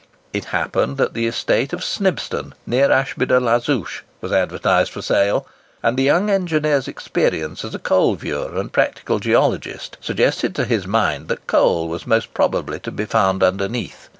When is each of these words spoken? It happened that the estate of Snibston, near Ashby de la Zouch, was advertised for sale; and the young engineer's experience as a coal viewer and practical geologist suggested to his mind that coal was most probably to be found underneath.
It 0.33 0.45
happened 0.45 0.97
that 0.97 1.13
the 1.13 1.27
estate 1.27 1.73
of 1.73 1.83
Snibston, 1.83 2.53
near 2.65 2.91
Ashby 2.91 3.27
de 3.27 3.39
la 3.39 3.59
Zouch, 3.59 4.01
was 4.19 4.31
advertised 4.31 4.91
for 4.91 5.03
sale; 5.03 5.45
and 5.83 5.95
the 5.95 6.01
young 6.01 6.27
engineer's 6.27 6.87
experience 6.87 7.63
as 7.63 7.75
a 7.75 7.77
coal 7.77 8.15
viewer 8.15 8.57
and 8.57 8.73
practical 8.73 9.19
geologist 9.19 9.97
suggested 10.01 10.55
to 10.55 10.65
his 10.65 10.87
mind 10.87 11.27
that 11.27 11.45
coal 11.45 11.87
was 11.87 12.07
most 12.07 12.33
probably 12.33 12.79
to 12.79 12.89
be 12.89 13.05
found 13.05 13.43
underneath. 13.43 14.09